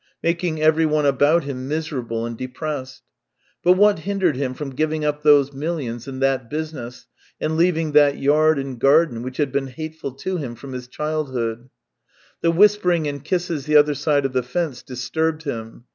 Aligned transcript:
making 0.23 0.59
everyone 0.59 1.05
about 1.05 1.43
him 1.43 1.67
miserable 1.67 2.25
and 2.25 2.35
de 2.35 2.47
pressed. 2.47 3.03
But 3.63 3.73
what 3.73 3.99
hindered 3.99 4.35
him 4.35 4.55
from 4.55 4.71
giving 4.71 5.05
up 5.05 5.21
those 5.21 5.53
millions 5.53 6.07
and 6.07 6.19
that 6.23 6.49
business, 6.49 7.05
and 7.39 7.55
leaving 7.55 7.91
that 7.91 8.17
yard 8.17 8.57
and 8.57 8.79
garden 8.79 9.21
which 9.21 9.37
had 9.37 9.51
been 9.51 9.67
hateful 9.67 10.13
to 10.13 10.37
him 10.37 10.55
from 10.55 10.73
his 10.73 10.87
childhood? 10.87 11.69
The 12.41 12.49
whispering 12.49 13.07
and 13.07 13.23
kisses 13.23 13.67
the 13.67 13.75
other 13.77 13.93
side 13.93 14.25
of 14.25 14.33
the 14.33 14.41
fence 14.41 14.81
disturbed 14.81 15.43
him. 15.43 15.83